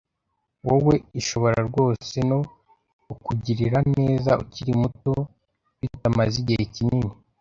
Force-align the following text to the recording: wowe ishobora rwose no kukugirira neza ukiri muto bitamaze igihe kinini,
wowe 0.67 0.95
ishobora 1.19 1.57
rwose 1.69 2.17
no 2.29 2.39
kukugirira 3.05 3.77
neza 3.97 4.31
ukiri 4.43 4.73
muto 4.81 5.13
bitamaze 5.79 6.35
igihe 6.43 6.63
kinini, 6.73 7.09